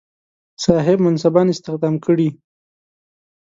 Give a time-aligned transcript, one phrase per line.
[0.65, 2.29] صاحب منصبان استخدام کړي.